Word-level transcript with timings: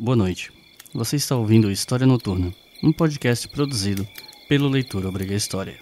Boa 0.00 0.14
noite. 0.14 0.52
Você 0.94 1.16
está 1.16 1.34
ouvindo 1.34 1.72
História 1.72 2.06
Noturna, 2.06 2.54
um 2.84 2.92
podcast 2.92 3.48
produzido 3.48 4.06
pelo 4.48 4.68
Leitor 4.68 5.04
Obriga 5.04 5.34
História. 5.34 5.76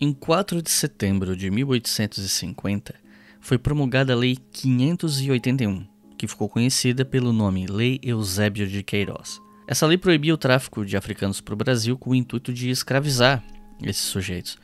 Em 0.00 0.12
4 0.12 0.62
de 0.62 0.70
setembro 0.70 1.36
de 1.36 1.50
1850, 1.50 2.94
foi 3.40 3.58
promulgada 3.58 4.12
a 4.12 4.16
Lei 4.16 4.36
581, 4.52 5.84
que 6.16 6.28
ficou 6.28 6.48
conhecida 6.48 7.04
pelo 7.04 7.32
nome 7.32 7.66
Lei 7.66 7.98
Eusébio 8.04 8.68
de 8.68 8.84
Queiroz. 8.84 9.40
Essa 9.72 9.86
lei 9.86 9.96
proibia 9.96 10.34
o 10.34 10.36
tráfico 10.36 10.84
de 10.84 10.98
africanos 10.98 11.40
para 11.40 11.54
o 11.54 11.56
Brasil 11.56 11.96
com 11.96 12.10
o 12.10 12.14
intuito 12.14 12.52
de 12.52 12.68
escravizar 12.68 13.42
esses 13.82 14.02
sujeitos, 14.02 14.58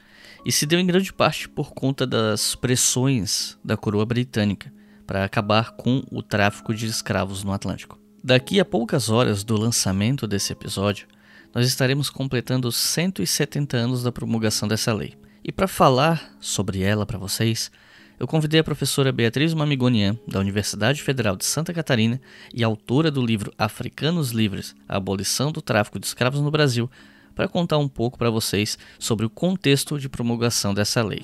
e 0.44 0.52
se 0.52 0.66
deu 0.66 0.78
em 0.78 0.86
grande 0.86 1.14
parte 1.14 1.48
por 1.48 1.72
conta 1.72 2.06
das 2.06 2.54
pressões 2.54 3.56
da 3.64 3.74
coroa 3.74 4.04
britânica 4.04 4.70
para 5.06 5.24
acabar 5.24 5.70
com 5.70 6.04
o 6.10 6.22
tráfico 6.22 6.74
de 6.74 6.84
escravos 6.84 7.42
no 7.42 7.54
Atlântico. 7.54 7.98
Daqui 8.22 8.60
a 8.60 8.66
poucas 8.66 9.08
horas 9.08 9.42
do 9.42 9.56
lançamento 9.56 10.26
desse 10.26 10.52
episódio, 10.52 11.08
nós 11.54 11.66
estaremos 11.66 12.10
completando 12.10 12.70
170 12.70 13.78
anos 13.78 14.02
da 14.02 14.12
promulgação 14.12 14.68
dessa 14.68 14.92
lei. 14.92 15.14
E 15.42 15.50
para 15.50 15.66
falar 15.66 16.36
sobre 16.38 16.82
ela 16.82 17.06
para 17.06 17.16
vocês, 17.16 17.70
eu 18.18 18.26
convidei 18.26 18.58
a 18.58 18.64
professora 18.64 19.12
Beatriz 19.12 19.54
Mamigonian, 19.54 20.18
da 20.26 20.40
Universidade 20.40 21.02
Federal 21.02 21.36
de 21.36 21.44
Santa 21.44 21.72
Catarina 21.72 22.20
e 22.52 22.64
autora 22.64 23.10
do 23.10 23.24
livro 23.24 23.52
Africanos 23.56 24.30
Livres: 24.32 24.74
A 24.88 24.96
Abolição 24.96 25.52
do 25.52 25.62
Tráfico 25.62 26.00
de 26.00 26.06
Escravos 26.06 26.40
no 26.40 26.50
Brasil, 26.50 26.90
para 27.34 27.48
contar 27.48 27.78
um 27.78 27.88
pouco 27.88 28.18
para 28.18 28.30
vocês 28.30 28.76
sobre 28.98 29.24
o 29.24 29.30
contexto 29.30 29.98
de 29.98 30.08
promulgação 30.08 30.74
dessa 30.74 31.02
lei. 31.02 31.22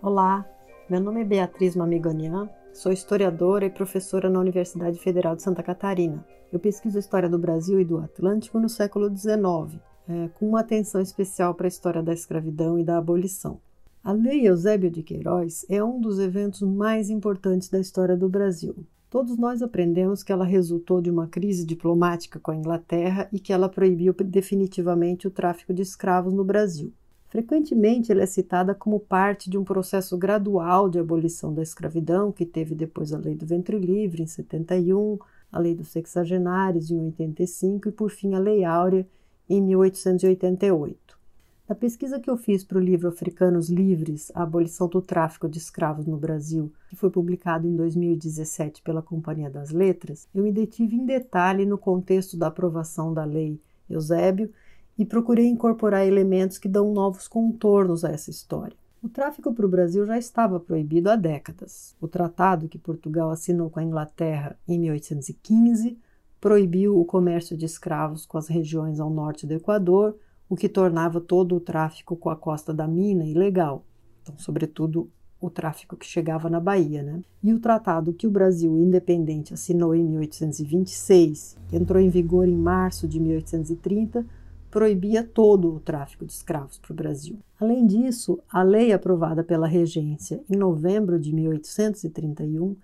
Olá, 0.00 0.46
meu 0.88 1.00
nome 1.00 1.20
é 1.20 1.24
Beatriz 1.24 1.76
Mamigonian, 1.76 2.48
Sou 2.76 2.92
historiadora 2.92 3.64
e 3.64 3.70
professora 3.70 4.28
na 4.28 4.38
Universidade 4.38 4.98
Federal 4.98 5.34
de 5.34 5.42
Santa 5.42 5.62
Catarina. 5.62 6.22
Eu 6.52 6.60
pesquiso 6.60 6.98
a 6.98 7.00
história 7.00 7.26
do 7.26 7.38
Brasil 7.38 7.80
e 7.80 7.86
do 7.86 7.96
Atlântico 7.96 8.60
no 8.60 8.68
século 8.68 9.08
XIX, 9.08 9.80
é, 10.06 10.28
com 10.34 10.50
uma 10.50 10.60
atenção 10.60 11.00
especial 11.00 11.54
para 11.54 11.66
a 11.66 11.68
história 11.68 12.02
da 12.02 12.12
escravidão 12.12 12.78
e 12.78 12.84
da 12.84 12.98
abolição. 12.98 13.58
A 14.04 14.12
Lei 14.12 14.46
Eusébio 14.46 14.90
de 14.90 15.02
Queiroz 15.02 15.64
é 15.70 15.82
um 15.82 15.98
dos 15.98 16.18
eventos 16.18 16.60
mais 16.60 17.08
importantes 17.08 17.70
da 17.70 17.80
história 17.80 18.14
do 18.14 18.28
Brasil. 18.28 18.76
Todos 19.08 19.38
nós 19.38 19.62
aprendemos 19.62 20.22
que 20.22 20.30
ela 20.30 20.44
resultou 20.44 21.00
de 21.00 21.10
uma 21.10 21.26
crise 21.26 21.64
diplomática 21.64 22.38
com 22.38 22.50
a 22.50 22.56
Inglaterra 22.56 23.26
e 23.32 23.40
que 23.40 23.54
ela 23.54 23.70
proibiu 23.70 24.12
definitivamente 24.12 25.26
o 25.26 25.30
tráfico 25.30 25.72
de 25.72 25.80
escravos 25.80 26.34
no 26.34 26.44
Brasil. 26.44 26.92
Frequentemente, 27.36 28.10
ela 28.10 28.22
é 28.22 28.26
citada 28.26 28.74
como 28.74 28.98
parte 28.98 29.50
de 29.50 29.58
um 29.58 29.62
processo 29.62 30.16
gradual 30.16 30.88
de 30.88 30.98
abolição 30.98 31.52
da 31.52 31.62
escravidão, 31.62 32.32
que 32.32 32.46
teve 32.46 32.74
depois 32.74 33.12
a 33.12 33.18
Lei 33.18 33.34
do 33.34 33.44
Ventre 33.44 33.78
Livre, 33.78 34.22
em 34.22 34.26
71, 34.26 35.18
a 35.52 35.58
Lei 35.58 35.74
dos 35.74 35.88
Sexagenários, 35.88 36.90
em 36.90 36.98
85 36.98 37.90
e, 37.90 37.92
por 37.92 38.08
fim, 38.08 38.32
a 38.32 38.38
Lei 38.38 38.64
Áurea, 38.64 39.06
em 39.50 39.60
1888. 39.60 41.18
Na 41.68 41.74
pesquisa 41.74 42.18
que 42.18 42.30
eu 42.30 42.38
fiz 42.38 42.64
para 42.64 42.78
o 42.78 42.80
livro 42.80 43.06
Africanos 43.06 43.68
Livres, 43.68 44.32
a 44.34 44.42
abolição 44.42 44.88
do 44.88 45.02
tráfico 45.02 45.46
de 45.46 45.58
escravos 45.58 46.06
no 46.06 46.16
Brasil, 46.16 46.72
que 46.88 46.96
foi 46.96 47.10
publicado 47.10 47.68
em 47.68 47.76
2017 47.76 48.80
pela 48.80 49.02
Companhia 49.02 49.50
das 49.50 49.72
Letras, 49.72 50.26
eu 50.34 50.42
me 50.42 50.52
detive 50.52 50.96
em 50.96 51.04
detalhe 51.04 51.66
no 51.66 51.76
contexto 51.76 52.34
da 52.34 52.46
aprovação 52.46 53.12
da 53.12 53.26
Lei 53.26 53.60
Eusébio 53.90 54.50
e 54.98 55.04
procurei 55.04 55.46
incorporar 55.46 56.06
elementos 56.06 56.58
que 56.58 56.68
dão 56.68 56.92
novos 56.92 57.28
contornos 57.28 58.04
a 58.04 58.10
essa 58.10 58.30
história. 58.30 58.76
O 59.02 59.08
tráfico 59.08 59.52
para 59.52 59.66
o 59.66 59.68
Brasil 59.68 60.04
já 60.06 60.18
estava 60.18 60.58
proibido 60.58 61.10
há 61.10 61.16
décadas. 61.16 61.94
O 62.00 62.08
tratado 62.08 62.68
que 62.68 62.78
Portugal 62.78 63.30
assinou 63.30 63.70
com 63.70 63.78
a 63.78 63.84
Inglaterra 63.84 64.58
em 64.66 64.78
1815 64.78 65.98
proibiu 66.40 66.98
o 66.98 67.04
comércio 67.04 67.56
de 67.56 67.64
escravos 67.64 68.26
com 68.26 68.38
as 68.38 68.48
regiões 68.48 69.00
ao 69.00 69.10
norte 69.10 69.46
do 69.46 69.54
Equador, 69.54 70.16
o 70.48 70.56
que 70.56 70.68
tornava 70.68 71.20
todo 71.20 71.56
o 71.56 71.60
tráfico 71.60 72.16
com 72.16 72.30
a 72.30 72.36
costa 72.36 72.72
da 72.72 72.86
mina 72.86 73.24
ilegal. 73.24 73.84
Então, 74.22 74.36
sobretudo, 74.38 75.10
o 75.40 75.50
tráfico 75.50 75.96
que 75.96 76.06
chegava 76.06 76.48
na 76.48 76.60
Bahia, 76.60 77.02
né? 77.02 77.20
E 77.42 77.52
o 77.52 77.60
tratado 77.60 78.12
que 78.12 78.26
o 78.26 78.30
Brasil 78.30 78.76
independente 78.76 79.52
assinou 79.52 79.94
em 79.94 80.04
1826, 80.04 81.56
que 81.68 81.76
entrou 81.76 82.00
em 82.00 82.08
vigor 82.08 82.48
em 82.48 82.56
março 82.56 83.06
de 83.06 83.20
1830, 83.20 84.24
proibia 84.76 85.24
todo 85.24 85.74
o 85.74 85.80
tráfico 85.80 86.26
de 86.26 86.32
escravos 86.32 86.76
para 86.76 86.92
o 86.92 86.94
Brasil. 86.94 87.38
Além 87.58 87.86
disso, 87.86 88.38
a 88.46 88.62
lei 88.62 88.92
aprovada 88.92 89.42
pela 89.42 89.66
Regência 89.66 90.44
em 90.50 90.54
novembro 90.54 91.18
de 91.18 91.34
1831 91.34 92.76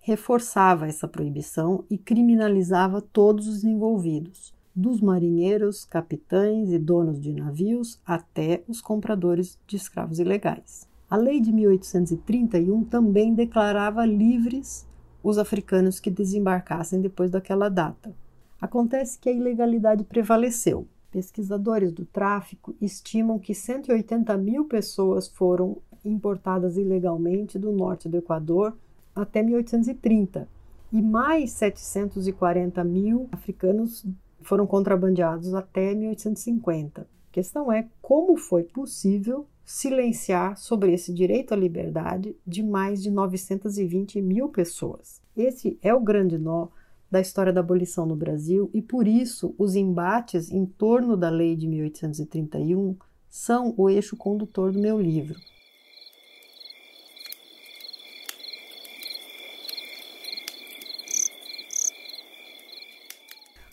reforçava 0.00 0.86
essa 0.86 1.06
proibição 1.06 1.84
e 1.90 1.98
criminalizava 1.98 3.02
todos 3.02 3.46
os 3.46 3.62
envolvidos, 3.62 4.54
dos 4.74 5.02
marinheiros, 5.02 5.84
capitães 5.84 6.70
e 6.70 6.78
donos 6.78 7.20
de 7.20 7.34
navios 7.34 8.00
até 8.06 8.64
os 8.66 8.80
compradores 8.80 9.58
de 9.66 9.76
escravos 9.76 10.18
ilegais. 10.18 10.88
A 11.10 11.16
lei 11.18 11.42
de 11.42 11.52
1831 11.52 12.84
também 12.84 13.34
declarava 13.34 14.06
livres 14.06 14.88
os 15.22 15.36
africanos 15.36 16.00
que 16.00 16.10
desembarcassem 16.10 17.02
depois 17.02 17.30
daquela 17.30 17.68
data. 17.68 18.16
Acontece 18.58 19.18
que 19.18 19.28
a 19.28 19.32
ilegalidade 19.32 20.04
prevaleceu. 20.04 20.88
Pesquisadores 21.14 21.92
do 21.92 22.04
tráfico 22.04 22.74
estimam 22.80 23.38
que 23.38 23.54
180 23.54 24.36
mil 24.36 24.64
pessoas 24.64 25.28
foram 25.28 25.76
importadas 26.04 26.76
ilegalmente 26.76 27.56
do 27.56 27.70
norte 27.70 28.08
do 28.08 28.16
Equador 28.16 28.76
até 29.14 29.40
1830 29.40 30.48
e 30.92 31.00
mais 31.00 31.52
740 31.52 32.82
mil 32.82 33.28
africanos 33.30 34.04
foram 34.42 34.66
contrabandeados 34.66 35.54
até 35.54 35.94
1850. 35.94 37.02
A 37.02 37.06
questão 37.30 37.70
é 37.70 37.86
como 38.02 38.36
foi 38.36 38.64
possível 38.64 39.46
silenciar 39.64 40.56
sobre 40.56 40.92
esse 40.92 41.14
direito 41.14 41.54
à 41.54 41.56
liberdade 41.56 42.34
de 42.44 42.60
mais 42.60 43.00
de 43.00 43.12
920 43.12 44.20
mil 44.20 44.48
pessoas. 44.48 45.22
Esse 45.36 45.78
é 45.80 45.94
o 45.94 46.00
grande 46.00 46.36
nó 46.36 46.66
da 47.10 47.20
história 47.20 47.52
da 47.52 47.60
abolição 47.60 48.06
no 48.06 48.16
Brasil 48.16 48.70
e 48.74 48.82
por 48.82 49.06
isso 49.06 49.54
os 49.58 49.76
embates 49.76 50.50
em 50.50 50.66
torno 50.66 51.16
da 51.16 51.30
lei 51.30 51.54
de 51.56 51.66
1831 51.66 52.96
são 53.30 53.74
o 53.76 53.90
eixo 53.90 54.16
condutor 54.16 54.72
do 54.72 54.78
meu 54.78 55.00
livro. 55.00 55.38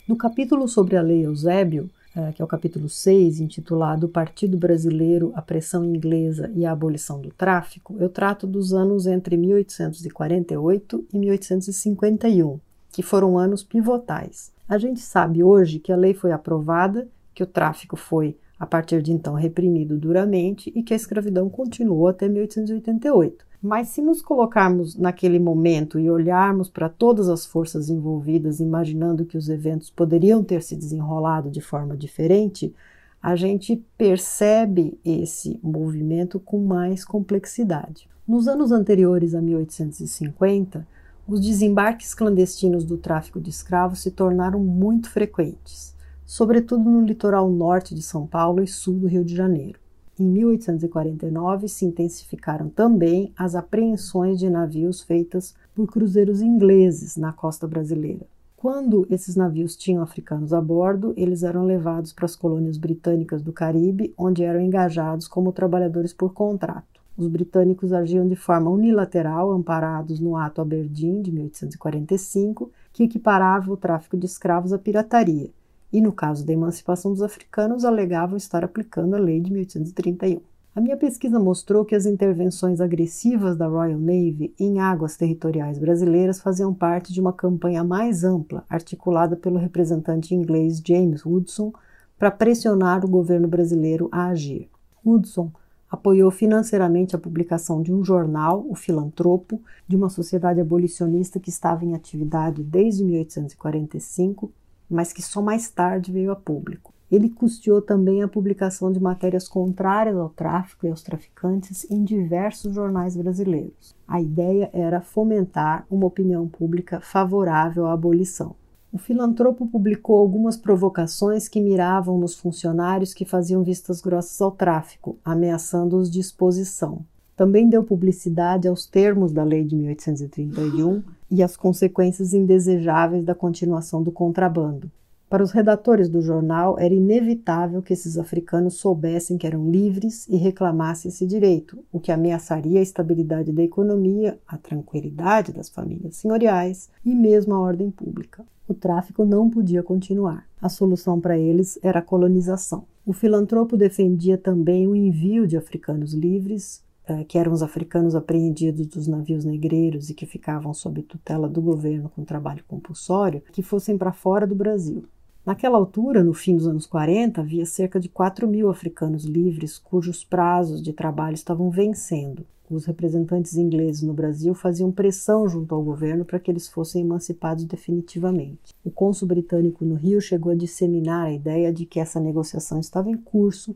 No 0.08 0.18
capítulo 0.18 0.68
sobre 0.68 0.98
a 0.98 1.02
Lei 1.02 1.26
Eusébio, 1.26 1.90
eh, 2.16 2.34
que 2.34 2.42
é 2.42 2.46
o 2.46 2.48
capítulo 2.48 2.90
6, 2.90 3.40
intitulado 3.40 4.10
Partido 4.10 4.58
Brasileiro, 4.58 5.32
a 5.36 5.42
Pressão 5.42 5.86
Inglesa 5.86 6.52
e 6.54 6.66
a 6.66 6.72
Abolição 6.72 7.22
do 7.22 7.30
Tráfico, 7.32 7.96
eu 7.98 8.10
trato 8.10 8.46
dos 8.46 8.74
anos 8.74 9.08
entre 9.08 9.38
1848 9.38 11.06
e 11.14 11.18
1851 11.18 12.71
que 12.92 13.02
foram 13.02 13.38
anos 13.38 13.64
pivotais. 13.64 14.52
A 14.68 14.78
gente 14.78 15.00
sabe 15.00 15.44
hoje 15.44 15.80
que 15.80 15.92
a 15.92 15.98
lei 15.98 16.14
foi 16.14 16.32
aprovada, 16.32 17.08
que 17.34 17.44
o 17.44 17.48
tráfico 17.48 17.96
foi, 17.96 18.38
a 18.60 18.66
partir 18.66 19.02
de 19.02 19.12
então, 19.12 19.34
reprimido 19.34 19.98
duramente 19.98 20.72
e 20.76 20.84
que 20.84 20.94
a 20.94 20.96
escravidão 20.96 21.50
continuou 21.50 22.08
até 22.08 22.28
1888. 22.28 23.46
Mas 23.62 23.90
se 23.90 24.02
nos 24.02 24.22
colocarmos 24.22 24.96
naquele 24.96 25.40
momento 25.40 26.00
e 26.00 26.10
olharmos 26.10 26.70
para 26.70 26.90
todas 26.90 27.30
as 27.30 27.46
forças 27.46 27.90
envolvidas, 27.90 28.60
imaginando 28.60 29.26
que 29.26 29.38
os 29.38 29.50
eventos 29.50 29.90
poderiam 29.90 30.44
ter 30.44 30.64
se 30.64 30.76
desenrolado 30.76 31.50
de 31.50 31.62
forma 31.62 31.96
diferente, 31.96 32.74
a 33.22 33.36
gente 33.36 33.84
percebe 33.98 35.00
esse 35.06 35.60
movimento 35.62 36.40
com 36.40 36.60
mais 36.66 37.06
complexidade. 37.06 38.10
Nos 38.28 38.48
anos 38.48 38.72
anteriores 38.72 39.36
a 39.36 39.42
1850, 39.42 40.88
os 41.32 41.40
desembarques 41.40 42.14
clandestinos 42.14 42.84
do 42.84 42.98
tráfico 42.98 43.40
de 43.40 43.50
escravos 43.50 44.02
se 44.02 44.12
tornaram 44.12 44.60
muito 44.60 45.10
frequentes, 45.10 45.96
sobretudo 46.26 46.90
no 46.90 47.06
litoral 47.06 47.50
norte 47.50 47.96
de 47.96 48.02
São 48.02 48.28
Paulo 48.28 48.62
e 48.62 48.68
sul 48.68 48.96
do 48.96 49.08
Rio 49.08 49.24
de 49.24 49.34
Janeiro. 49.34 49.80
Em 50.20 50.26
1849 50.26 51.70
se 51.70 51.86
intensificaram 51.86 52.68
também 52.68 53.32
as 53.38 53.56
apreensões 53.56 54.40
de 54.40 54.50
navios 54.50 55.02
feitas 55.02 55.56
por 55.74 55.88
cruzeiros 55.88 56.42
ingleses 56.42 57.16
na 57.16 57.32
costa 57.32 57.66
brasileira. 57.66 58.28
Quando 58.58 59.08
esses 59.10 59.38
navios 59.38 59.78
tinham 59.78 60.04
africanos 60.04 60.52
a 60.52 60.60
bordo, 60.60 61.14
eles 61.16 61.44
eram 61.44 61.64
levados 61.64 62.12
para 62.12 62.26
as 62.26 62.36
colônias 62.36 62.78
britânicas 62.78 63.42
do 63.42 63.54
Caribe, 63.54 64.14
onde 64.18 64.44
eram 64.44 64.60
engajados 64.60 65.30
como 65.30 65.54
trabalhadores 65.54 66.14
por 66.14 66.34
contrato. 66.34 67.01
Os 67.22 67.28
britânicos 67.28 67.94
agiam 67.94 68.28
de 68.28 68.36
forma 68.36 68.72
unilateral, 68.72 69.52
amparados 69.52 70.20
no 70.20 70.36
Ato 70.36 70.60
Aberdeen 70.60 71.22
de 71.22 71.32
1845, 71.32 72.72
que 72.92 73.04
equiparava 73.04 73.72
o 73.72 73.78
tráfico 73.78 74.18
de 74.18 74.26
escravos 74.26 74.74
à 74.74 74.80
pirataria, 74.80 75.52
e 75.94 76.02
no 76.02 76.12
caso 76.12 76.44
da 76.44 76.52
emancipação 76.52 77.12
dos 77.12 77.22
africanos, 77.22 77.86
alegavam 77.86 78.36
estar 78.36 78.64
aplicando 78.64 79.14
a 79.14 79.20
lei 79.20 79.40
de 79.40 79.52
1831. 79.52 80.42
A 80.76 80.82
minha 80.82 80.98
pesquisa 80.98 81.40
mostrou 81.40 81.86
que 81.86 81.94
as 81.94 82.08
intervenções 82.08 82.82
agressivas 82.82 83.56
da 83.56 83.68
Royal 83.68 84.00
Navy 84.00 84.52
em 84.60 84.80
águas 84.80 85.16
territoriais 85.16 85.78
brasileiras 85.78 86.42
faziam 86.42 86.74
parte 86.74 87.14
de 87.14 87.22
uma 87.22 87.34
campanha 87.34 87.84
mais 87.84 88.24
ampla, 88.24 88.66
articulada 88.68 89.36
pelo 89.36 89.60
representante 89.60 90.34
inglês 90.34 90.82
James 90.84 91.24
Woodson, 91.24 91.72
para 92.18 92.32
pressionar 92.32 93.06
o 93.06 93.08
governo 93.08 93.48
brasileiro 93.48 94.10
a 94.12 94.30
agir. 94.30 94.68
Woodson 95.06 95.52
apoiou 95.92 96.32
financeiramente 96.32 97.16
a 97.16 97.20
publicação 97.20 97.82
de 97.82 97.94
um 97.94 98.02
jornal, 98.02 98.66
O 98.70 98.76
Filantropo, 98.76 99.62
de 99.86 99.98
uma 99.98 100.10
sociedade 100.10 100.62
abolicionista 100.62 101.38
que 101.38 101.50
estava 101.50 101.84
em 101.84 101.94
atividade 101.94 102.64
desde 102.64 103.04
1845, 103.04 104.50
mas 104.90 105.12
que 105.12 105.22
só 105.22 105.42
mais 105.42 105.70
tarde 105.70 106.12
veio 106.12 106.32
a 106.32 106.36
público. 106.36 106.94
Ele 107.12 107.30
custeou 107.30 107.82
também 107.82 108.24
a 108.24 108.28
publicação 108.28 108.90
de 108.90 109.02
matérias 109.02 109.50
contrárias 109.50 110.16
ao 110.16 110.30
tráfico 110.30 110.86
e 110.86 110.90
aos 110.90 111.04
traficantes 111.04 111.86
em 111.92 112.06
diversos 112.06 112.74
jornais 112.74 113.18
brasileiros. 113.18 113.94
A 114.08 114.22
ideia 114.22 114.70
era 114.72 115.02
fomentar 115.02 115.86
uma 115.92 116.08
opinião 116.08 116.48
pública 116.48 117.02
favorável 117.02 117.86
à 117.88 117.92
abolição. 117.92 118.56
O 118.94 118.98
filantropo 118.98 119.66
publicou 119.66 120.18
algumas 120.18 120.58
provocações 120.58 121.48
que 121.48 121.62
miravam 121.62 122.18
nos 122.18 122.36
funcionários 122.36 123.14
que 123.14 123.24
faziam 123.24 123.64
vistas 123.64 124.02
grossas 124.02 124.42
ao 124.42 124.52
tráfico, 124.52 125.18
ameaçando-os 125.24 126.12
de 126.12 126.20
exposição. 126.20 127.06
Também 127.34 127.70
deu 127.70 127.84
publicidade 127.86 128.68
aos 128.68 128.86
termos 128.86 129.32
da 129.32 129.46
Lei 129.46 129.64
de 129.64 129.78
1831 129.78 131.02
e 131.32 131.42
às 131.42 131.56
consequências 131.56 132.34
indesejáveis 132.34 133.24
da 133.24 133.34
continuação 133.34 134.04
do 134.04 134.12
contrabando. 134.12 134.92
Para 135.32 135.46
os 135.46 135.52
redatores 135.54 136.10
do 136.10 136.22
jornal, 136.22 136.78
era 136.78 136.94
inevitável 136.94 137.82
que 137.82 137.94
esses 137.94 138.18
africanos 138.18 138.74
soubessem 138.74 139.38
que 139.38 139.48
eram 139.48 139.72
livres 139.72 140.28
e 140.28 140.36
reclamassem 140.36 141.08
esse 141.08 141.26
direito, 141.26 141.82
o 141.90 142.02
que 142.02 142.12
ameaçaria 142.12 142.82
a 142.82 142.84
estabilidade 142.84 143.54
da 143.54 143.64
economia, 143.64 144.38
a 144.46 144.58
tranquilidade 144.58 145.54
das 145.54 145.70
famílias 145.70 146.18
senhoriais 146.18 146.90
e 147.06 147.16
mesmo 147.16 147.54
a 147.54 147.62
ordem 147.62 147.90
pública. 147.90 148.46
O 148.68 148.74
tráfico 148.74 149.24
não 149.24 149.50
podia 149.50 149.82
continuar. 149.82 150.46
A 150.62 150.68
solução 150.68 151.18
para 151.18 151.38
eles 151.38 151.80
era 151.82 152.00
a 152.00 152.04
colonização. 152.04 152.84
O 153.06 153.14
filantropo 153.14 153.78
defendia 153.78 154.38
também 154.38 154.86
o 154.86 154.94
envio 154.94 155.48
de 155.48 155.56
africanos 155.56 156.14
livres, 156.14 156.84
eh, 157.08 157.24
que 157.24 157.38
eram 157.38 157.54
os 157.54 157.64
africanos 157.64 158.16
apreendidos 158.16 158.86
dos 158.86 159.08
navios 159.08 159.46
negreiros 159.46 160.10
e 160.10 160.14
que 160.14 160.26
ficavam 160.26 160.74
sob 160.74 161.02
tutela 161.04 161.48
do 161.48 161.62
governo 161.62 162.10
com 162.10 162.26
trabalho 162.26 162.66
compulsório, 162.68 163.42
que 163.54 163.64
fossem 163.64 163.98
para 163.98 164.12
fora 164.12 164.46
do 164.46 164.56
Brasil. 164.56 165.06
Naquela 165.44 165.76
altura, 165.76 166.24
no 166.24 166.34
fim 166.34 166.56
dos 166.56 166.68
anos 166.68 166.86
40, 166.86 167.42
havia 167.42 167.66
cerca 167.66 168.00
de 168.00 168.08
4 168.08 168.48
mil 168.48 168.70
africanos 168.70 169.26
livres 169.26 169.80
cujos 169.80 170.24
prazos 170.24 170.84
de 170.84 170.94
trabalho 170.94 171.34
estavam 171.34 171.72
vencendo. 171.72 172.46
Os 172.70 172.86
representantes 172.86 173.56
ingleses 173.56 174.04
no 174.04 174.14
Brasil 174.14 174.54
faziam 174.54 174.92
pressão 174.92 175.50
junto 175.50 175.74
ao 175.74 175.84
governo 175.84 176.24
para 176.24 176.40
que 176.40 176.50
eles 176.50 176.70
fossem 176.70 177.02
emancipados 177.02 177.66
definitivamente. 177.66 178.74
O 178.86 178.92
cônsul 178.92 179.28
britânico 179.28 179.84
no 179.84 179.96
Rio 179.96 180.22
chegou 180.22 180.52
a 180.52 180.56
disseminar 180.56 181.26
a 181.26 181.34
ideia 181.34 181.74
de 181.74 181.86
que 181.88 182.00
essa 182.00 182.20
negociação 182.20 182.80
estava 182.80 183.10
em 183.10 183.18
curso 183.18 183.76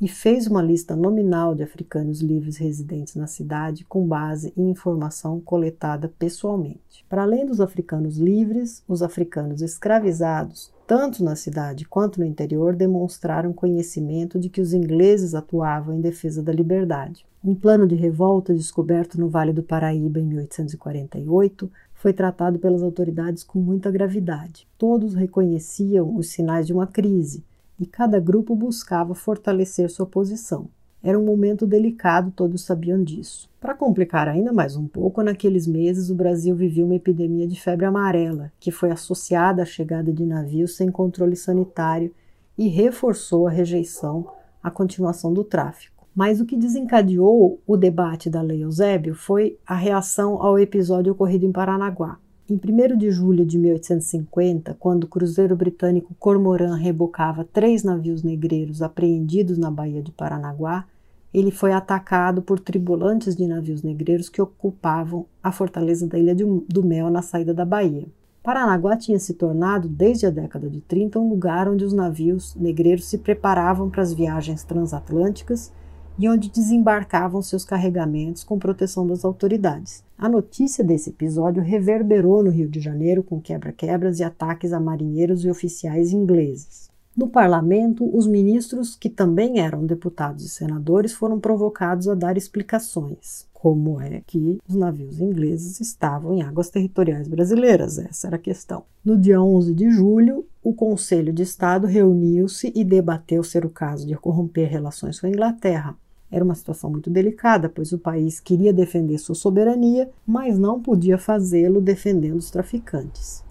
e 0.00 0.08
fez 0.08 0.46
uma 0.46 0.62
lista 0.62 0.96
nominal 0.96 1.54
de 1.54 1.62
africanos 1.62 2.20
livres 2.20 2.56
residentes 2.56 3.14
na 3.14 3.26
cidade 3.26 3.84
com 3.84 4.06
base 4.06 4.52
em 4.56 4.70
informação 4.70 5.40
coletada 5.40 6.12
pessoalmente. 6.18 7.04
Para 7.08 7.22
além 7.22 7.44
dos 7.44 7.60
africanos 7.60 8.16
livres, 8.16 8.82
os 8.88 9.02
africanos 9.02 9.60
escravizados 9.60 10.72
tanto 10.90 11.22
na 11.22 11.36
cidade 11.36 11.84
quanto 11.84 12.18
no 12.18 12.26
interior, 12.26 12.74
demonstraram 12.74 13.52
conhecimento 13.52 14.40
de 14.40 14.48
que 14.48 14.60
os 14.60 14.74
ingleses 14.74 15.36
atuavam 15.36 15.94
em 15.94 16.00
defesa 16.00 16.42
da 16.42 16.52
liberdade. 16.52 17.24
Um 17.44 17.54
plano 17.54 17.86
de 17.86 17.94
revolta 17.94 18.52
descoberto 18.52 19.16
no 19.16 19.28
Vale 19.28 19.52
do 19.52 19.62
Paraíba 19.62 20.18
em 20.18 20.24
1848 20.24 21.70
foi 21.94 22.12
tratado 22.12 22.58
pelas 22.58 22.82
autoridades 22.82 23.44
com 23.44 23.60
muita 23.60 23.88
gravidade. 23.88 24.66
Todos 24.76 25.14
reconheciam 25.14 26.16
os 26.16 26.30
sinais 26.30 26.66
de 26.66 26.72
uma 26.72 26.88
crise 26.88 27.44
e 27.80 27.86
cada 27.86 28.20
grupo 28.20 28.54
buscava 28.54 29.14
fortalecer 29.14 29.90
sua 29.90 30.04
posição. 30.04 30.68
Era 31.02 31.18
um 31.18 31.24
momento 31.24 31.66
delicado, 31.66 32.30
todos 32.30 32.62
sabiam 32.62 33.02
disso. 33.02 33.48
Para 33.58 33.74
complicar 33.74 34.28
ainda 34.28 34.52
mais 34.52 34.76
um 34.76 34.86
pouco, 34.86 35.22
naqueles 35.22 35.66
meses 35.66 36.10
o 36.10 36.14
Brasil 36.14 36.54
vivia 36.54 36.84
uma 36.84 36.94
epidemia 36.94 37.48
de 37.48 37.58
febre 37.58 37.86
amarela, 37.86 38.52
que 38.60 38.70
foi 38.70 38.90
associada 38.90 39.62
à 39.62 39.64
chegada 39.64 40.12
de 40.12 40.26
navios 40.26 40.76
sem 40.76 40.90
controle 40.90 41.36
sanitário 41.36 42.14
e 42.58 42.68
reforçou 42.68 43.46
a 43.46 43.50
rejeição 43.50 44.26
à 44.62 44.70
continuação 44.70 45.32
do 45.32 45.42
tráfico. 45.42 46.06
Mas 46.14 46.38
o 46.38 46.44
que 46.44 46.56
desencadeou 46.56 47.58
o 47.66 47.76
debate 47.78 48.28
da 48.28 48.42
Lei 48.42 48.62
Eusébio 48.62 49.14
foi 49.14 49.56
a 49.66 49.74
reação 49.74 50.42
ao 50.42 50.58
episódio 50.58 51.12
ocorrido 51.12 51.46
em 51.46 51.52
Paranaguá. 51.52 52.18
Em 52.50 52.56
1 52.56 52.98
de 52.98 53.12
julho 53.12 53.46
de 53.46 53.56
1850, 53.56 54.76
quando 54.80 55.04
o 55.04 55.06
cruzeiro 55.06 55.54
britânico 55.54 56.16
Cormoran 56.18 56.74
rebocava 56.74 57.44
três 57.44 57.84
navios 57.84 58.24
negreiros 58.24 58.82
apreendidos 58.82 59.56
na 59.56 59.70
Baía 59.70 60.02
de 60.02 60.10
Paranaguá, 60.10 60.84
ele 61.32 61.52
foi 61.52 61.70
atacado 61.70 62.42
por 62.42 62.58
tripulantes 62.58 63.36
de 63.36 63.46
navios 63.46 63.84
negreiros 63.84 64.28
que 64.28 64.42
ocupavam 64.42 65.26
a 65.40 65.52
fortaleza 65.52 66.08
da 66.08 66.18
Ilha 66.18 66.34
do 66.34 66.82
Mel 66.82 67.08
na 67.08 67.22
saída 67.22 67.54
da 67.54 67.64
Bahia. 67.64 68.08
Paranaguá 68.42 68.96
tinha 68.96 69.20
se 69.20 69.34
tornado, 69.34 69.86
desde 69.86 70.26
a 70.26 70.30
década 70.30 70.68
de 70.68 70.80
30, 70.80 71.20
um 71.20 71.28
lugar 71.28 71.68
onde 71.68 71.84
os 71.84 71.92
navios 71.92 72.56
negreiros 72.56 73.04
se 73.04 73.18
preparavam 73.18 73.88
para 73.88 74.02
as 74.02 74.12
viagens 74.12 74.64
transatlânticas 74.64 75.72
e 76.20 76.28
onde 76.28 76.50
desembarcavam 76.50 77.40
seus 77.40 77.64
carregamentos 77.64 78.44
com 78.44 78.58
proteção 78.58 79.06
das 79.06 79.24
autoridades. 79.24 80.04
A 80.18 80.28
notícia 80.28 80.84
desse 80.84 81.08
episódio 81.08 81.62
reverberou 81.62 82.42
no 82.42 82.50
Rio 82.50 82.68
de 82.68 82.78
Janeiro 82.78 83.22
com 83.22 83.40
quebra-quebras 83.40 84.20
e 84.20 84.22
ataques 84.22 84.74
a 84.74 84.78
marinheiros 84.78 85.46
e 85.46 85.50
oficiais 85.50 86.12
ingleses. 86.12 86.90
No 87.16 87.26
parlamento, 87.26 88.08
os 88.14 88.26
ministros, 88.26 88.94
que 88.94 89.08
também 89.08 89.60
eram 89.60 89.86
deputados 89.86 90.44
e 90.44 90.48
senadores, 90.50 91.14
foram 91.14 91.40
provocados 91.40 92.06
a 92.06 92.14
dar 92.14 92.36
explicações. 92.36 93.48
Como 93.54 93.98
é 93.98 94.22
que 94.26 94.58
os 94.68 94.74
navios 94.74 95.20
ingleses 95.20 95.80
estavam 95.80 96.34
em 96.34 96.42
águas 96.42 96.68
territoriais 96.68 97.28
brasileiras? 97.28 97.98
Essa 97.98 98.26
era 98.26 98.36
a 98.36 98.38
questão. 98.38 98.84
No 99.02 99.16
dia 99.16 99.42
11 99.42 99.74
de 99.74 99.90
julho, 99.90 100.46
o 100.62 100.74
Conselho 100.74 101.32
de 101.32 101.42
Estado 101.42 101.86
reuniu-se 101.86 102.70
e 102.74 102.84
debateu 102.84 103.42
ser 103.42 103.64
o 103.64 103.70
caso 103.70 104.06
de 104.06 104.14
corromper 104.16 104.68
relações 104.68 105.18
com 105.18 105.26
a 105.26 105.30
Inglaterra. 105.30 105.96
Era 106.30 106.44
uma 106.44 106.54
situação 106.54 106.90
muito 106.90 107.10
delicada, 107.10 107.68
pois 107.68 107.92
o 107.92 107.98
país 107.98 108.38
queria 108.38 108.72
defender 108.72 109.18
sua 109.18 109.34
soberania, 109.34 110.10
mas 110.26 110.58
não 110.58 110.80
podia 110.80 111.18
fazê-lo 111.18 111.80
defendendo 111.80 112.36
os 112.36 112.50
traficantes. 112.50 113.44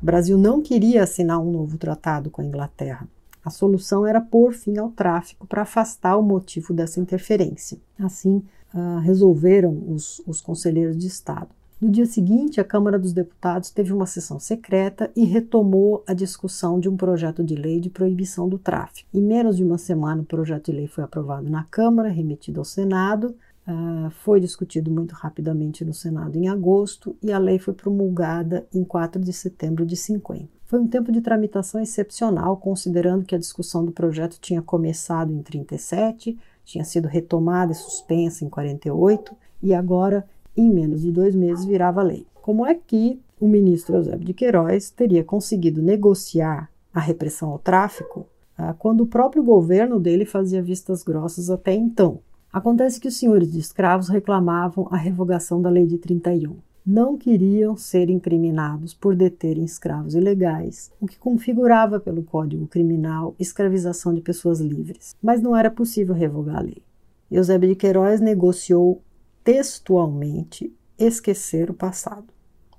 O 0.00 0.06
Brasil 0.06 0.38
não 0.38 0.62
queria 0.62 1.02
assinar 1.02 1.40
um 1.40 1.50
novo 1.50 1.76
tratado 1.76 2.30
com 2.30 2.40
a 2.40 2.44
Inglaterra. 2.44 3.06
A 3.44 3.50
solução 3.50 4.06
era 4.06 4.20
pôr 4.20 4.52
fim 4.52 4.78
ao 4.78 4.90
tráfico 4.90 5.46
para 5.46 5.62
afastar 5.62 6.16
o 6.16 6.22
motivo 6.22 6.72
dessa 6.72 7.00
interferência. 7.00 7.78
Assim, 7.98 8.42
uh, 8.74 8.98
resolveram 9.00 9.76
os, 9.88 10.22
os 10.26 10.40
conselheiros 10.40 10.96
de 10.96 11.06
Estado. 11.06 11.48
No 11.80 11.88
dia 11.88 12.04
seguinte, 12.04 12.60
a 12.60 12.64
Câmara 12.64 12.98
dos 12.98 13.10
Deputados 13.10 13.70
teve 13.70 13.90
uma 13.90 14.04
sessão 14.04 14.38
secreta 14.38 15.10
e 15.16 15.24
retomou 15.24 16.04
a 16.06 16.12
discussão 16.12 16.78
de 16.78 16.90
um 16.90 16.96
projeto 16.96 17.42
de 17.42 17.54
lei 17.54 17.80
de 17.80 17.88
proibição 17.88 18.46
do 18.46 18.58
tráfico. 18.58 19.08
Em 19.14 19.22
menos 19.22 19.56
de 19.56 19.64
uma 19.64 19.78
semana, 19.78 20.20
o 20.20 20.26
projeto 20.26 20.66
de 20.66 20.76
lei 20.76 20.86
foi 20.86 21.02
aprovado 21.02 21.48
na 21.48 21.64
Câmara, 21.64 22.10
remetido 22.10 22.60
ao 22.60 22.66
Senado, 22.66 23.34
uh, 23.66 24.10
foi 24.10 24.40
discutido 24.40 24.90
muito 24.90 25.14
rapidamente 25.14 25.82
no 25.82 25.94
Senado 25.94 26.36
em 26.36 26.48
agosto 26.48 27.16
e 27.22 27.32
a 27.32 27.38
lei 27.38 27.58
foi 27.58 27.72
promulgada 27.72 28.66
em 28.74 28.84
4 28.84 29.18
de 29.18 29.32
setembro 29.32 29.86
de 29.86 29.96
50. 29.96 30.50
Foi 30.66 30.78
um 30.78 30.86
tempo 30.86 31.10
de 31.10 31.22
tramitação 31.22 31.80
excepcional, 31.80 32.58
considerando 32.58 33.24
que 33.24 33.34
a 33.34 33.38
discussão 33.38 33.86
do 33.86 33.90
projeto 33.90 34.38
tinha 34.38 34.60
começado 34.60 35.32
em 35.32 35.40
37, 35.42 36.38
tinha 36.62 36.84
sido 36.84 37.08
retomada 37.08 37.72
e 37.72 37.74
suspensa 37.74 38.44
em 38.44 38.50
48 38.50 39.34
e 39.62 39.72
agora 39.72 40.26
em 40.56 40.70
menos 40.70 41.02
de 41.02 41.10
dois 41.10 41.34
meses 41.34 41.64
virava 41.64 42.02
lei. 42.02 42.26
Como 42.42 42.66
é 42.66 42.74
que 42.74 43.20
o 43.40 43.48
ministro 43.48 43.96
Eusébio 43.96 44.26
de 44.26 44.34
Queiroz 44.34 44.90
teria 44.90 45.24
conseguido 45.24 45.80
negociar 45.80 46.70
a 46.92 47.00
repressão 47.00 47.50
ao 47.50 47.58
tráfico 47.58 48.26
ah, 48.56 48.74
quando 48.78 49.02
o 49.02 49.06
próprio 49.06 49.42
governo 49.42 49.98
dele 49.98 50.24
fazia 50.24 50.62
vistas 50.62 51.02
grossas 51.02 51.50
até 51.50 51.74
então? 51.74 52.20
Acontece 52.52 52.98
que 52.98 53.06
os 53.06 53.16
senhores 53.16 53.52
de 53.52 53.60
escravos 53.60 54.08
reclamavam 54.08 54.88
a 54.90 54.96
revogação 54.96 55.62
da 55.62 55.70
Lei 55.70 55.86
de 55.86 55.98
31. 55.98 56.56
Não 56.84 57.16
queriam 57.16 57.76
ser 57.76 58.10
incriminados 58.10 58.92
por 58.92 59.14
deterem 59.14 59.64
escravos 59.64 60.14
ilegais, 60.14 60.90
o 61.00 61.06
que 61.06 61.18
configurava 61.18 62.00
pelo 62.00 62.24
Código 62.24 62.66
Criminal 62.66 63.36
escravização 63.38 64.12
de 64.12 64.20
pessoas 64.20 64.60
livres. 64.60 65.14
Mas 65.22 65.40
não 65.40 65.56
era 65.56 65.70
possível 65.70 66.14
revogar 66.14 66.56
a 66.56 66.62
lei. 66.62 66.82
Eusébio 67.30 67.68
de 67.68 67.76
Queiroz 67.76 68.20
negociou 68.20 69.00
textualmente 69.42 70.74
esquecer 70.98 71.70
o 71.70 71.74
passado, 71.74 72.26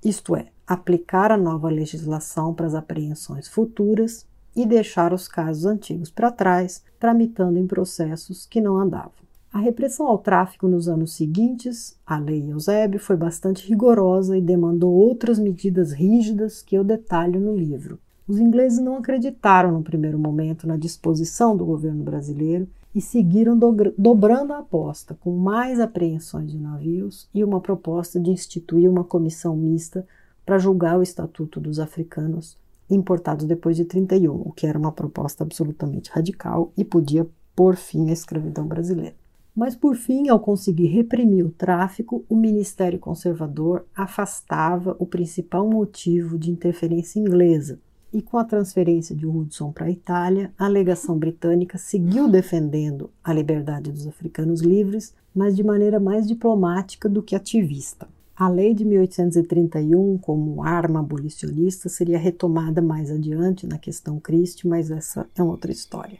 isto 0.04 0.36
é, 0.36 0.46
aplicar 0.66 1.30
a 1.30 1.36
nova 1.36 1.68
legislação 1.68 2.54
para 2.54 2.66
as 2.66 2.74
apreensões 2.74 3.48
futuras 3.48 4.26
e 4.54 4.66
deixar 4.66 5.12
os 5.12 5.28
casos 5.28 5.64
antigos 5.64 6.10
para 6.10 6.30
trás, 6.30 6.82
tramitando 6.98 7.58
em 7.58 7.66
processos 7.66 8.46
que 8.46 8.60
não 8.60 8.76
andavam. 8.76 9.22
A 9.52 9.58
repressão 9.58 10.06
ao 10.06 10.18
tráfico 10.18 10.66
nos 10.66 10.88
anos 10.88 11.14
seguintes, 11.14 11.98
a 12.06 12.18
Lei 12.18 12.50
Eusébio, 12.50 12.98
foi 12.98 13.16
bastante 13.16 13.68
rigorosa 13.68 14.36
e 14.36 14.40
demandou 14.40 14.92
outras 14.92 15.38
medidas 15.38 15.92
rígidas 15.92 16.62
que 16.62 16.74
eu 16.74 16.82
detalho 16.82 17.38
no 17.38 17.54
livro. 17.54 17.98
Os 18.26 18.38
ingleses 18.38 18.78
não 18.78 18.96
acreditaram 18.96 19.72
no 19.72 19.82
primeiro 19.82 20.18
momento 20.18 20.66
na 20.66 20.76
disposição 20.76 21.54
do 21.54 21.66
governo 21.66 22.02
brasileiro 22.02 22.66
e 22.94 23.00
seguiram 23.00 23.58
do 23.58 23.72
dobrando 23.96 24.52
a 24.52 24.58
aposta, 24.58 25.16
com 25.20 25.36
mais 25.36 25.80
apreensões 25.80 26.50
de 26.50 26.58
navios 26.58 27.28
e 27.32 27.42
uma 27.42 27.60
proposta 27.60 28.20
de 28.20 28.30
instituir 28.30 28.90
uma 28.90 29.04
comissão 29.04 29.56
mista 29.56 30.06
para 30.44 30.58
julgar 30.58 30.98
o 30.98 31.02
Estatuto 31.02 31.60
dos 31.60 31.78
Africanos 31.78 32.58
importados 32.90 33.46
depois 33.46 33.76
de 33.76 33.84
31, 33.84 34.32
o 34.32 34.52
que 34.52 34.66
era 34.66 34.78
uma 34.78 34.92
proposta 34.92 35.44
absolutamente 35.44 36.10
radical 36.10 36.72
e 36.76 36.84
podia 36.84 37.26
pôr 37.56 37.76
fim 37.76 38.10
à 38.10 38.12
escravidão 38.12 38.66
brasileira. 38.66 39.16
Mas, 39.54 39.76
por 39.76 39.94
fim, 39.94 40.28
ao 40.28 40.40
conseguir 40.40 40.86
reprimir 40.86 41.44
o 41.44 41.50
tráfico, 41.50 42.24
o 42.28 42.34
Ministério 42.34 42.98
Conservador 42.98 43.84
afastava 43.94 44.96
o 44.98 45.06
principal 45.06 45.68
motivo 45.68 46.38
de 46.38 46.50
interferência 46.50 47.20
inglesa. 47.20 47.78
E 48.12 48.20
com 48.20 48.36
a 48.36 48.44
transferência 48.44 49.16
de 49.16 49.26
Hudson 49.26 49.72
para 49.72 49.86
a 49.86 49.90
Itália, 49.90 50.52
a 50.58 50.66
alegação 50.66 51.18
britânica 51.18 51.78
seguiu 51.78 52.28
defendendo 52.28 53.10
a 53.24 53.32
liberdade 53.32 53.90
dos 53.90 54.06
africanos 54.06 54.60
livres, 54.60 55.14
mas 55.34 55.56
de 55.56 55.64
maneira 55.64 55.98
mais 55.98 56.28
diplomática 56.28 57.08
do 57.08 57.22
que 57.22 57.34
ativista. 57.34 58.06
A 58.36 58.50
lei 58.50 58.74
de 58.74 58.84
1831, 58.84 60.18
como 60.18 60.62
arma 60.62 61.00
abolicionista, 61.00 61.88
seria 61.88 62.18
retomada 62.18 62.82
mais 62.82 63.10
adiante 63.10 63.66
na 63.66 63.78
questão 63.78 64.20
Christie, 64.20 64.68
mas 64.68 64.90
essa 64.90 65.26
é 65.34 65.42
outra 65.42 65.72
história. 65.72 66.18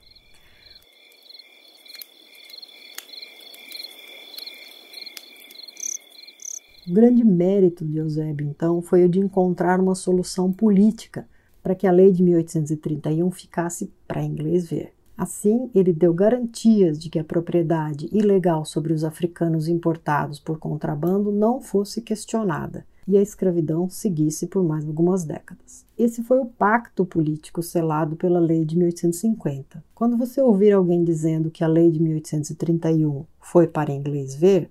O 6.88 6.92
grande 6.92 7.22
mérito 7.22 7.84
de 7.84 7.98
Eusébio, 7.98 8.48
então, 8.48 8.80
foi 8.80 9.04
o 9.04 9.08
de 9.08 9.20
encontrar 9.20 9.78
uma 9.78 9.94
solução 9.94 10.50
política 10.50 11.28
para 11.62 11.74
que 11.74 11.86
a 11.86 11.92
lei 11.92 12.10
de 12.10 12.22
1831 12.22 13.30
ficasse 13.30 13.92
para 14.06 14.22
inglês 14.22 14.68
ver. 14.68 14.92
Assim, 15.16 15.70
ele 15.74 15.92
deu 15.92 16.12
garantias 16.12 16.98
de 16.98 17.08
que 17.08 17.18
a 17.18 17.24
propriedade 17.24 18.08
ilegal 18.10 18.64
sobre 18.64 18.92
os 18.92 19.04
africanos 19.04 19.68
importados 19.68 20.40
por 20.40 20.58
contrabando 20.58 21.30
não 21.30 21.60
fosse 21.60 22.00
questionada 22.00 22.84
e 23.06 23.16
a 23.16 23.22
escravidão 23.22 23.88
seguisse 23.88 24.46
por 24.46 24.62
mais 24.62 24.86
algumas 24.86 25.24
décadas. 25.24 25.84
Esse 25.98 26.22
foi 26.22 26.38
o 26.38 26.46
pacto 26.46 27.04
político 27.04 27.62
selado 27.62 28.16
pela 28.16 28.40
Lei 28.40 28.64
de 28.64 28.76
1850. 28.76 29.84
Quando 29.94 30.16
você 30.16 30.40
ouvir 30.40 30.72
alguém 30.72 31.04
dizendo 31.04 31.50
que 31.50 31.64
a 31.64 31.68
Lei 31.68 31.90
de 31.90 32.00
1831 32.00 33.24
foi 33.40 33.66
para 33.66 33.92
inglês 33.92 34.34
ver, 34.34 34.70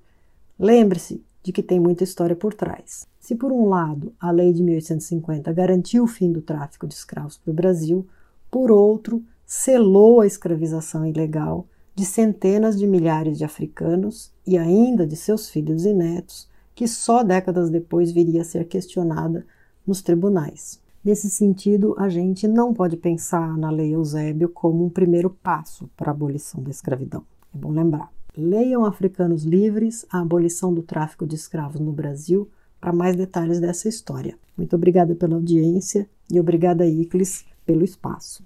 lembre-se 0.57 1.23
de 1.43 1.51
que 1.51 1.63
tem 1.63 1.79
muita 1.79 2.03
história 2.03 2.35
por 2.35 2.53
trás. 2.53 3.07
Se, 3.19 3.35
por 3.35 3.51
um 3.51 3.67
lado, 3.67 4.13
a 4.19 4.31
Lei 4.31 4.51
de 4.53 4.63
1850 4.63 5.51
garantiu 5.53 6.03
o 6.03 6.07
fim 6.07 6.31
do 6.31 6.41
tráfico 6.41 6.87
de 6.87 6.93
escravos 6.93 7.37
para 7.37 7.51
o 7.51 7.53
Brasil, 7.53 8.07
por 8.49 8.71
outro, 8.71 9.23
selou 9.45 10.21
a 10.21 10.27
escravização 10.27 11.05
ilegal 11.05 11.67
de 11.95 12.05
centenas 12.05 12.77
de 12.77 12.87
milhares 12.87 13.37
de 13.37 13.43
africanos 13.43 14.33
e 14.45 14.57
ainda 14.57 15.05
de 15.05 15.15
seus 15.15 15.49
filhos 15.49 15.85
e 15.85 15.93
netos, 15.93 16.49
que 16.73 16.87
só 16.87 17.23
décadas 17.23 17.69
depois 17.69 18.11
viria 18.11 18.41
a 18.41 18.45
ser 18.45 18.65
questionada 18.65 19.45
nos 19.85 20.01
tribunais. 20.01 20.79
Nesse 21.03 21.29
sentido, 21.29 21.95
a 21.97 22.09
gente 22.09 22.47
não 22.47 22.73
pode 22.73 22.95
pensar 22.95 23.57
na 23.57 23.71
Lei 23.71 23.95
Eusébio 23.95 24.49
como 24.49 24.85
um 24.85 24.89
primeiro 24.89 25.29
passo 25.29 25.89
para 25.97 26.11
a 26.11 26.13
abolição 26.13 26.61
da 26.61 26.69
escravidão. 26.69 27.23
É 27.53 27.57
bom 27.57 27.71
lembrar. 27.71 28.11
Leiam 28.37 28.85
Africanos 28.85 29.43
Livres, 29.43 30.05
a 30.09 30.21
abolição 30.21 30.73
do 30.73 30.81
tráfico 30.81 31.27
de 31.27 31.35
escravos 31.35 31.81
no 31.81 31.91
Brasil, 31.91 32.49
para 32.79 32.93
mais 32.93 33.13
detalhes 33.13 33.59
dessa 33.59 33.89
história. 33.89 34.37
Muito 34.57 34.73
obrigada 34.73 35.13
pela 35.13 35.35
audiência 35.35 36.09
e 36.31 36.39
obrigada, 36.39 36.87
Iclis, 36.87 37.43
pelo 37.65 37.83
espaço. 37.83 38.41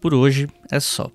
Por 0.00 0.14
hoje 0.14 0.48
é 0.70 0.80
só. 0.80 1.12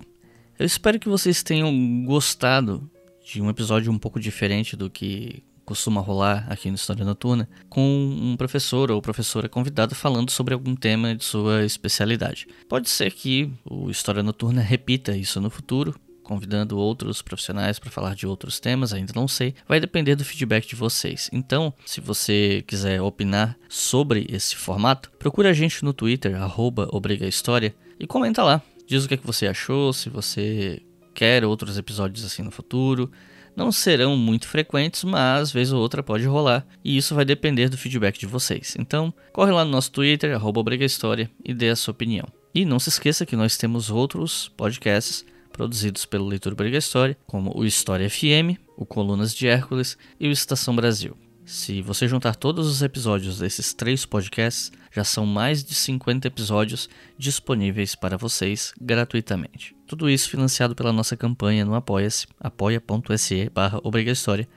Eu 0.58 0.64
espero 0.64 0.98
que 0.98 1.10
vocês 1.10 1.42
tenham 1.42 1.70
gostado 2.06 2.88
de 3.22 3.42
um 3.42 3.50
episódio 3.50 3.92
um 3.92 3.98
pouco 3.98 4.18
diferente 4.18 4.76
do 4.76 4.88
que 4.88 5.42
costuma 5.64 6.00
rolar 6.00 6.46
aqui 6.48 6.68
no 6.68 6.76
História 6.76 7.04
Noturna, 7.04 7.48
com 7.68 7.80
um 7.80 8.36
professor 8.36 8.90
ou 8.90 9.00
professora 9.00 9.48
convidado 9.48 9.94
falando 9.94 10.30
sobre 10.30 10.54
algum 10.54 10.74
tema 10.74 11.14
de 11.14 11.24
sua 11.24 11.64
especialidade. 11.64 12.46
Pode 12.68 12.88
ser 12.88 13.12
que 13.12 13.50
o 13.64 13.90
História 13.90 14.22
Noturna 14.22 14.60
repita 14.60 15.16
isso 15.16 15.40
no 15.40 15.50
futuro, 15.50 15.94
convidando 16.22 16.78
outros 16.78 17.20
profissionais 17.22 17.78
para 17.78 17.90
falar 17.90 18.14
de 18.14 18.26
outros 18.26 18.58
temas, 18.58 18.92
ainda 18.92 19.12
não 19.14 19.28
sei. 19.28 19.54
Vai 19.68 19.78
depender 19.78 20.16
do 20.16 20.24
feedback 20.24 20.66
de 20.66 20.74
vocês. 20.74 21.28
Então, 21.32 21.72
se 21.84 22.00
você 22.00 22.64
quiser 22.66 23.00
opinar 23.02 23.56
sobre 23.68 24.26
esse 24.30 24.56
formato, 24.56 25.10
procura 25.18 25.50
a 25.50 25.52
gente 25.52 25.84
no 25.84 25.92
Twitter, 25.92 26.34
arroba 26.36 26.88
História, 27.28 27.74
e 28.00 28.06
comenta 28.06 28.42
lá. 28.42 28.62
Diz 28.86 29.04
o 29.04 29.08
que, 29.08 29.14
é 29.14 29.16
que 29.16 29.26
você 29.26 29.46
achou, 29.46 29.92
se 29.92 30.08
você 30.08 30.82
quer 31.14 31.44
outros 31.44 31.78
episódios 31.78 32.24
assim 32.24 32.42
no 32.42 32.50
futuro. 32.50 33.10
Não 33.56 33.70
serão 33.70 34.16
muito 34.16 34.48
frequentes, 34.48 35.04
mas 35.04 35.52
vez 35.52 35.72
ou 35.72 35.80
outra 35.80 36.02
pode 36.02 36.24
rolar, 36.24 36.66
e 36.84 36.96
isso 36.96 37.14
vai 37.14 37.24
depender 37.24 37.68
do 37.68 37.78
feedback 37.78 38.18
de 38.18 38.26
vocês. 38.26 38.76
Então, 38.78 39.14
corre 39.32 39.52
lá 39.52 39.64
no 39.64 39.70
nosso 39.70 39.92
Twitter, 39.92 40.34
arroba 40.34 40.62
História, 40.74 41.30
e 41.44 41.54
dê 41.54 41.68
a 41.68 41.76
sua 41.76 41.92
opinião. 41.92 42.26
E 42.54 42.64
não 42.64 42.78
se 42.78 42.88
esqueça 42.88 43.26
que 43.26 43.36
nós 43.36 43.56
temos 43.56 43.90
outros 43.90 44.48
podcasts 44.56 45.24
produzidos 45.52 46.04
pelo 46.04 46.26
Leitura 46.26 46.56
Briga 46.56 46.78
História, 46.78 47.16
como 47.26 47.56
o 47.56 47.64
História 47.64 48.10
FM, 48.10 48.58
o 48.76 48.84
Colunas 48.84 49.32
de 49.34 49.46
Hércules 49.46 49.96
e 50.18 50.26
o 50.26 50.32
Estação 50.32 50.74
Brasil. 50.74 51.16
Se 51.44 51.82
você 51.82 52.08
juntar 52.08 52.36
todos 52.36 52.66
os 52.66 52.80
episódios 52.80 53.38
desses 53.38 53.74
três 53.74 54.06
podcasts, 54.06 54.72
já 54.90 55.04
são 55.04 55.26
mais 55.26 55.62
de 55.62 55.74
50 55.74 56.26
episódios 56.26 56.88
disponíveis 57.18 57.94
para 57.94 58.16
vocês 58.16 58.72
gratuitamente. 58.80 59.76
Tudo 59.86 60.08
isso 60.08 60.30
financiado 60.30 60.74
pela 60.74 60.92
nossa 60.92 61.16
campanha 61.16 61.64
no 61.64 61.74
Apoia-se, 61.74 62.26
apoia.se 62.40 63.50
barra 63.50 63.78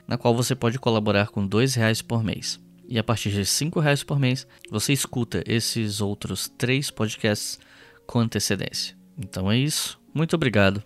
na 0.07 0.17
qual 0.17 0.33
você 0.33 0.55
pode 0.55 0.79
colaborar 0.79 1.27
com 1.27 1.41
R$ 1.41 1.65
reais 1.75 2.01
por 2.01 2.23
mês. 2.23 2.57
E 2.87 2.97
a 2.97 3.03
partir 3.03 3.31
de 3.31 3.41
R$ 3.41 3.81
reais 3.81 4.03
por 4.03 4.17
mês, 4.17 4.47
você 4.71 4.93
escuta 4.93 5.43
esses 5.45 5.99
outros 5.99 6.47
três 6.57 6.89
podcasts 6.89 7.59
com 8.05 8.19
antecedência. 8.19 8.95
Então 9.17 9.51
é 9.51 9.57
isso, 9.57 9.99
muito 10.13 10.35
obrigado 10.35 10.81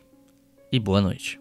e 0.72 0.80
boa 0.80 1.02
noite. 1.02 1.41